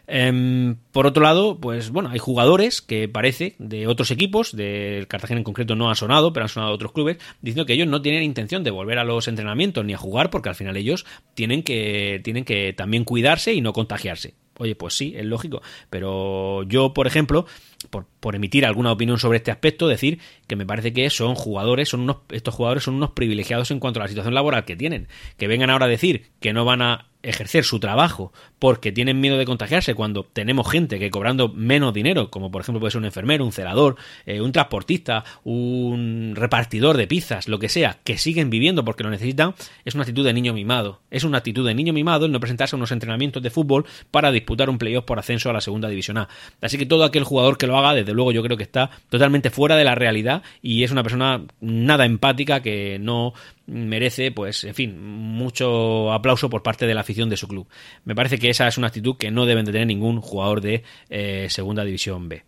[0.08, 5.40] Em, por otro lado, pues bueno, hay jugadores que parece de otros equipos, del Cartagena
[5.40, 8.24] en concreto no ha sonado, pero han sonado otros clubes, diciendo que ellos no tienen
[8.24, 12.20] intención de volver a los entrenamientos ni a jugar, porque al final ellos tienen que,
[12.24, 14.36] tienen que también cuidarse y no contagiarse.
[14.58, 15.62] Oye, pues sí, es lógico.
[15.90, 17.48] Pero yo, por ejemplo,
[17.90, 21.90] por, por, emitir alguna opinión sobre este aspecto, decir que me parece que son jugadores,
[21.90, 25.08] son unos, estos jugadores son unos privilegiados en cuanto a la situación laboral que tienen.
[25.38, 29.38] Que vengan ahora a decir que no van a ejercer su trabajo porque tienen miedo
[29.38, 33.06] de contagiarse cuando tenemos gente que cobrando menos dinero, como por ejemplo puede ser un
[33.06, 38.50] enfermero, un celador, eh, un transportista, un repartidor de pizzas, lo que sea, que siguen
[38.50, 39.56] viviendo porque lo necesitan,
[39.86, 41.02] es una actitud de niño mimado.
[41.10, 44.32] Es una actitud de niño mimado el no presentarse a unos entrenamientos de fútbol para
[44.32, 46.30] disputar un playoff por ascenso a la segunda división A.
[46.62, 49.50] Así que todo aquel jugador que lo haga, desde luego yo creo que está totalmente
[49.50, 53.34] fuera de la realidad y es una persona nada empática que no
[53.68, 57.68] merece, pues, en fin, mucho aplauso por parte de la afición de su club.
[58.06, 60.84] Me parece que esa es una actitud que no deben de tener ningún jugador de
[61.10, 62.44] eh, Segunda División B.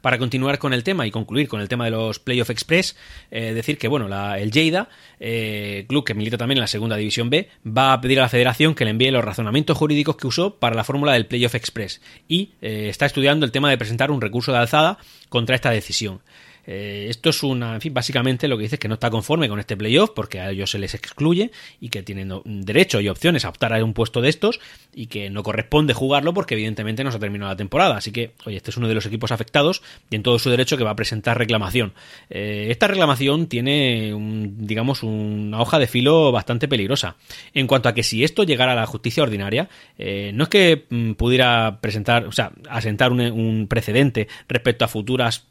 [0.00, 2.96] Para continuar con el tema y concluir con el tema de los Playoff Express,
[3.30, 4.88] eh, decir que bueno, el Lleida,
[5.20, 8.28] eh, club que milita también en la segunda división B, va a pedir a la
[8.28, 12.02] federación que le envíe los razonamientos jurídicos que usó para la fórmula del Playoff Express
[12.26, 14.98] y está estudiando el tema de presentar un recurso de alzada
[15.28, 16.20] contra esta decisión.
[16.66, 19.48] Eh, esto es una, en fin, básicamente lo que dice es que no está conforme
[19.48, 23.44] con este playoff porque a ellos se les excluye y que tienen derecho y opciones
[23.44, 24.60] a optar a un puesto de estos
[24.94, 27.96] y que no corresponde jugarlo porque evidentemente no se ha terminado la temporada.
[27.96, 30.76] Así que, oye, este es uno de los equipos afectados y en todo su derecho
[30.76, 31.92] que va a presentar reclamación.
[32.30, 34.14] Eh, esta reclamación tiene,
[34.58, 37.16] digamos, una hoja de filo bastante peligrosa.
[37.54, 40.84] En cuanto a que si esto llegara a la justicia ordinaria, eh, no es que
[40.88, 45.46] mm, pudiera presentar, o sea, asentar un precedente respecto a futuras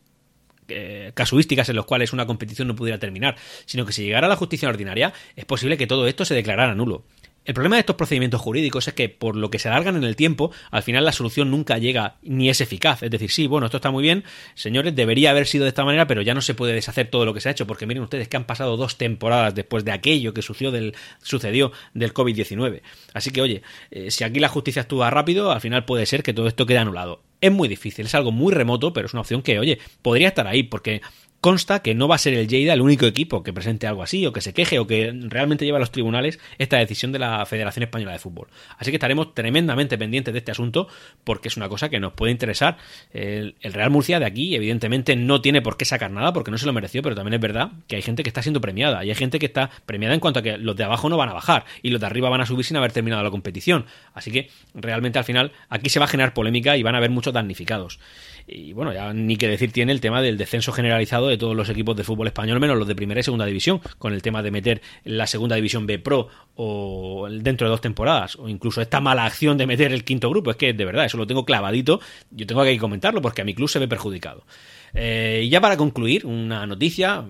[0.68, 4.30] eh, casuísticas en los cuales una competición no pudiera terminar, sino que si llegara a
[4.30, 7.06] la justicia ordinaria, es posible que todo esto se declarara nulo.
[7.44, 10.16] El problema de estos procedimientos jurídicos es que, por lo que se alargan en el
[10.16, 13.02] tiempo, al final la solución nunca llega ni es eficaz.
[13.02, 16.06] Es decir, sí, bueno, esto está muy bien, señores, debería haber sido de esta manera,
[16.06, 18.28] pero ya no se puede deshacer todo lo que se ha hecho, porque miren ustedes
[18.28, 22.84] que han pasado dos temporadas después de aquello que sucedió del, sucedió del COVID-19.
[23.16, 26.34] Así que, oye, eh, si aquí la justicia actúa rápido, al final puede ser que
[26.34, 27.24] todo esto quede anulado.
[27.42, 30.48] Es muy difícil, es algo muy remoto, pero es una opción que, oye, podría estar
[30.48, 31.02] ahí, porque
[31.42, 34.26] consta que no va a ser el Lleida el único equipo que presente algo así,
[34.28, 37.46] o que se queje, o que realmente lleve a los tribunales esta decisión de la
[37.48, 38.48] Federación Española de Fútbol.
[38.78, 40.88] Así que estaremos tremendamente pendientes de este asunto,
[41.24, 42.78] porque es una cosa que nos puede interesar.
[43.12, 46.68] El, Real Murcia de aquí, evidentemente, no tiene por qué sacar nada, porque no se
[46.68, 49.16] lo mereció, pero también es verdad que hay gente que está siendo premiada, y hay
[49.16, 51.66] gente que está premiada en cuanto a que los de abajo no van a bajar,
[51.82, 53.86] y los de arriba van a subir sin haber terminado la competición.
[54.14, 57.10] Así que realmente al final aquí se va a generar polémica y van a haber
[57.10, 58.00] muchos damnificados.
[58.48, 61.70] Y bueno, ya ni que decir tiene el tema del descenso generalizado de todos los
[61.70, 64.52] equipos de fútbol español, menos los de primera y segunda división, con el tema de
[64.52, 69.26] meter la segunda división B Pro o dentro de dos temporadas, o incluso esta mala
[69.26, 70.52] acción de meter el quinto grupo.
[70.52, 72.00] Es que de verdad, eso lo tengo clavadito,
[72.32, 74.46] yo tengo que comentarlo porque a mi club se ve perjudicado.
[74.94, 77.26] Eh, y ya para concluir, una noticia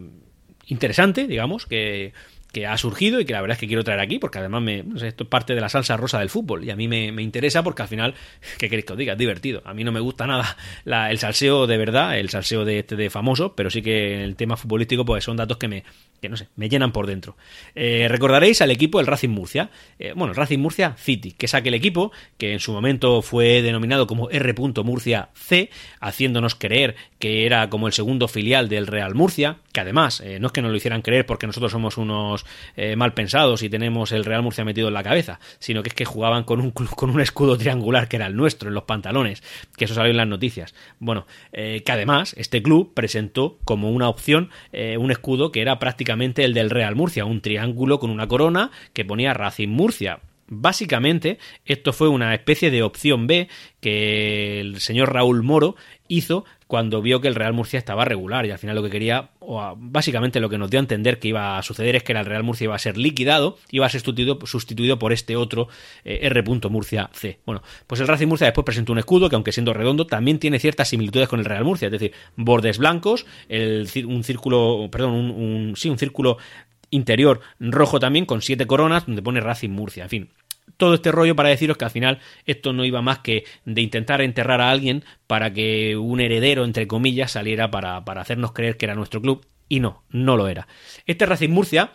[0.68, 2.14] interesante, digamos, que
[2.52, 4.84] que ha surgido y que la verdad es que quiero traer aquí, porque además me,
[5.02, 7.82] esto es parte de la salsa rosa del fútbol y a mí me, interesa porque
[7.82, 8.16] al final,
[8.58, 9.14] ¿qué queréis que os diga?
[9.14, 9.62] Es divertido.
[9.66, 10.58] A mí no me gusta nada
[11.10, 14.58] el salseo de verdad, el salseo de este de famoso, pero sí que el tema
[14.58, 15.84] futbolístico pues son datos que me,
[16.22, 17.38] que no sé, me llenan por dentro.
[17.76, 21.54] Eh, recordaréis al equipo el Racing Murcia, eh, bueno, el Racing Murcia City, que es
[21.54, 24.54] aquel equipo que en su momento fue denominado como R.
[24.84, 30.22] Murcia C, haciéndonos creer que era como el segundo filial del Real Murcia, que además,
[30.22, 32.41] eh, no es que nos lo hicieran creer porque nosotros somos unos
[32.76, 35.96] eh, mal pensados y tenemos el Real Murcia metido en la cabeza, sino que es
[35.96, 39.44] que jugaban con un, con un escudo triangular que era el nuestro en los pantalones,
[39.78, 40.74] que eso salió en las noticias.
[41.00, 45.80] Bueno, eh, que además este club presentó como una opción eh, un escudo que era
[45.80, 50.20] prácticamente el del Real Murcia, un triángulo con una corona que ponía Racing Murcia.
[50.54, 53.48] Básicamente, esto fue una especie de opción B
[53.80, 55.78] que el señor Raúl Moro
[56.12, 59.30] hizo cuando vio que el Real Murcia estaba regular y al final lo que quería,
[59.40, 62.26] o básicamente lo que nos dio a entender que iba a suceder es que el
[62.26, 65.68] Real Murcia iba a ser liquidado, iba a ser sustituido, por este otro
[66.04, 66.44] eh, R.
[66.70, 67.40] Murcia C.
[67.46, 70.60] Bueno, pues el Racing Murcia después presentó un escudo que aunque siendo redondo también tiene
[70.60, 75.74] ciertas similitudes con el Real Murcia, es decir, bordes blancos, el, un círculo, perdón, un,
[75.76, 76.38] sí, un círculo
[76.90, 80.30] interior rojo también con siete coronas donde pone Racing Murcia, en fin,
[80.78, 84.22] todo este rollo para deciros que al final esto no iba más que de intentar
[84.22, 88.86] enterrar a alguien para que un heredero, entre comillas, saliera para, para hacernos creer que
[88.86, 89.46] era nuestro club.
[89.70, 90.68] Y no, no lo era.
[91.06, 91.92] Este Racing Murcia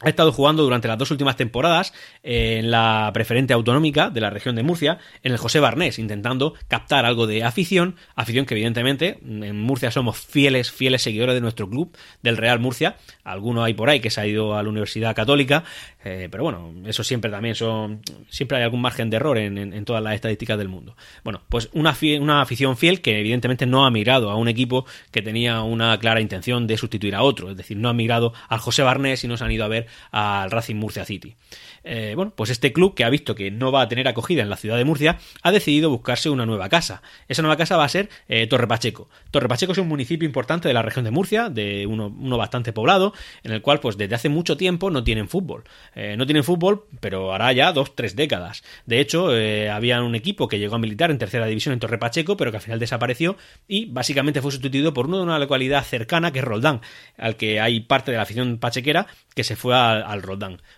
[0.00, 4.54] ha estado jugando durante las dos últimas temporadas en la preferente autonómica de la región
[4.54, 9.60] de Murcia, en el José Barnés, intentando captar algo de afición, afición que evidentemente en
[9.60, 12.96] Murcia somos fieles, fieles seguidores de nuestro club, del Real Murcia.
[13.24, 15.64] Alguno hay por ahí que se ha ido a la Universidad Católica,
[16.04, 20.02] eh, pero bueno, eso siempre también son, siempre hay algún margen de error en, todas
[20.02, 20.96] las estadísticas del mundo.
[21.24, 25.22] Bueno, pues una, una afición fiel que evidentemente no ha mirado a un equipo que
[25.22, 28.82] tenía una clara intención de sustituir a otro, es decir, no ha mirado al José
[28.82, 31.36] Barnés y no se han ido a ver al Racing Murcia City.
[31.84, 34.50] Eh, bueno, pues este club que ha visto que no va a tener acogida en
[34.50, 37.02] la ciudad de Murcia ha decidido buscarse una nueva casa.
[37.28, 39.08] Esa nueva casa va a ser eh, Torre Pacheco.
[39.30, 43.14] Torre Pacheco es un municipio importante de la región de Murcia, de uno, bastante poblado,
[43.42, 45.64] en el cual pues desde hace mucho tiempo no tienen fútbol.
[45.94, 48.62] Eh, no tienen fútbol, pero hará ya dos, tres décadas.
[48.86, 49.30] De hecho,
[49.72, 52.58] había un equipo que llegó a militar en tercera división en Torre Pacheco, pero que
[52.58, 56.44] al final desapareció y básicamente fue sustituido por uno de una localidad cercana que es
[56.44, 56.80] Roldán,
[57.16, 60.22] al que hay parte de la afición pachequera que se fue al, al.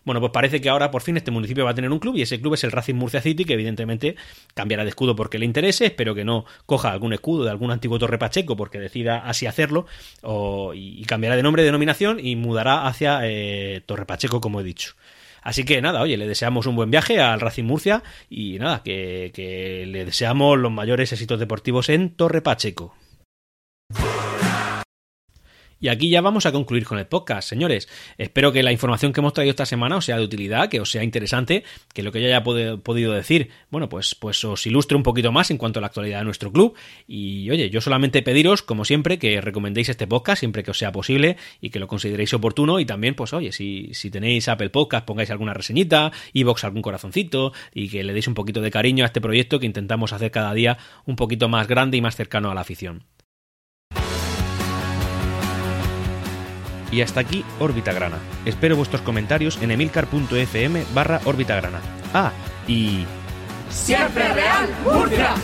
[0.04, 2.22] Bueno, pues parece que ahora por fin este municipio va a tener un club y
[2.22, 4.16] ese club es el Racing Murcia City, que evidentemente
[4.54, 7.98] cambiará de escudo porque le interese, espero que no coja algún escudo de algún antiguo
[7.98, 9.86] Torre Pacheco porque decida así hacerlo,
[10.74, 14.94] y cambiará de nombre, de denominación y mudará hacia eh, Torre Pacheco, como he dicho.
[15.42, 19.30] Así que nada, oye, le deseamos un buen viaje al Racing Murcia y nada, que,
[19.34, 22.94] que le deseamos los mayores éxitos deportivos en Torre Pacheco.
[25.82, 27.88] Y aquí ya vamos a concluir con el podcast, señores.
[28.18, 30.90] Espero que la información que hemos traído esta semana os sea de utilidad, que os
[30.90, 31.64] sea interesante,
[31.94, 35.50] que lo que yo haya podido decir, bueno, pues, pues os ilustre un poquito más
[35.50, 36.74] en cuanto a la actualidad de nuestro club.
[37.08, 40.92] Y oye, yo solamente pediros, como siempre, que recomendéis este podcast siempre que os sea
[40.92, 42.78] posible y que lo consideréis oportuno.
[42.78, 47.54] Y también, pues oye, si, si tenéis Apple Podcast, pongáis alguna reseñita, Evox algún corazoncito
[47.72, 50.52] y que le deis un poquito de cariño a este proyecto que intentamos hacer cada
[50.52, 53.04] día un poquito más grande y más cercano a la afición.
[56.90, 58.18] Y hasta aquí Órbita Grana.
[58.44, 61.80] Espero vuestros comentarios en emilcar.fm barra Órbita Grana.
[62.12, 62.32] Ah,
[62.66, 63.04] y...
[63.70, 65.34] ¡Siempre Real Murcia!